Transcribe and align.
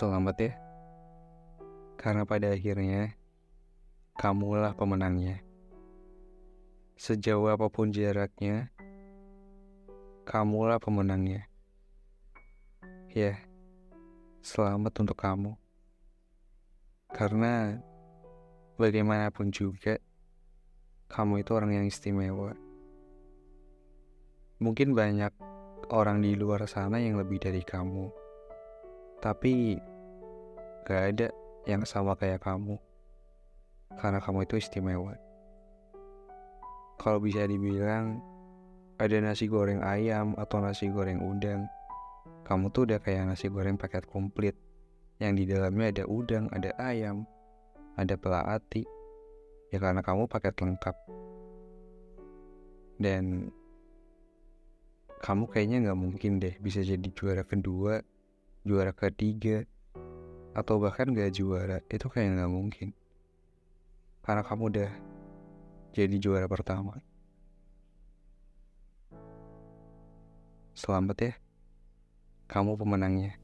Selamat 0.00 0.32
ya. 0.40 0.56
Karena 2.00 2.24
pada 2.24 2.56
akhirnya 2.56 3.20
kamulah 4.16 4.72
pemenangnya. 4.72 5.44
Sejauh 6.96 7.52
apa 7.52 7.68
pun 7.68 7.92
jaraknya, 7.92 8.72
kamulah 10.24 10.80
pemenangnya. 10.80 11.44
Ya, 13.12 13.44
selamat 14.40 15.04
untuk 15.04 15.20
kamu. 15.20 15.52
Karena 17.12 17.76
bagaimanapun 18.80 19.52
juga, 19.52 20.00
kamu 21.12 21.44
itu 21.44 21.52
orang 21.52 21.76
yang 21.76 21.84
istimewa. 21.84 22.56
Mungkin 24.64 24.96
banyak 24.96 25.36
orang 25.92 26.24
di 26.24 26.32
luar 26.40 26.64
sana 26.64 27.04
yang 27.04 27.20
lebih 27.20 27.36
dari 27.36 27.60
kamu. 27.60 28.08
Tapi 29.20 29.89
gak 30.86 31.02
ada 31.14 31.28
yang 31.68 31.84
sama 31.84 32.16
kayak 32.16 32.40
kamu. 32.44 32.76
Karena 33.98 34.22
kamu 34.22 34.46
itu 34.46 34.56
istimewa. 34.56 35.18
Kalau 37.00 37.18
bisa 37.18 37.48
dibilang 37.48 38.20
ada 39.00 39.16
nasi 39.24 39.48
goreng 39.48 39.80
ayam 39.80 40.36
atau 40.36 40.60
nasi 40.60 40.92
goreng 40.92 41.24
udang, 41.24 41.64
kamu 42.44 42.68
tuh 42.70 42.84
udah 42.84 43.00
kayak 43.00 43.24
nasi 43.24 43.48
goreng 43.48 43.80
paket 43.80 44.04
komplit. 44.04 44.54
Yang 45.20 45.32
di 45.36 45.44
dalamnya 45.52 45.86
ada 45.92 46.04
udang, 46.08 46.48
ada 46.52 46.72
ayam, 46.80 47.24
ada 47.96 48.16
pelati. 48.16 48.84
Ya 49.72 49.78
karena 49.80 50.04
kamu 50.04 50.28
paket 50.28 50.54
lengkap. 50.60 50.96
Dan 53.00 53.48
kamu 55.20 55.44
kayaknya 55.52 55.76
nggak 55.88 56.00
mungkin 56.00 56.40
deh 56.40 56.56
bisa 56.60 56.80
jadi 56.80 57.08
juara 57.12 57.44
kedua, 57.44 58.00
juara 58.64 58.92
ketiga, 58.92 59.64
atau 60.54 60.82
bahkan 60.82 61.10
gak 61.14 61.34
juara. 61.34 61.78
Itu 61.86 62.10
kayak 62.10 62.38
nggak 62.38 62.52
mungkin. 62.52 62.88
Karena 64.24 64.42
kamu 64.44 64.62
udah 64.70 64.90
jadi 65.90 66.16
juara 66.20 66.46
pertama. 66.46 66.98
Selamat 70.74 71.18
ya, 71.20 71.32
kamu 72.48 72.78
pemenangnya. 72.78 73.36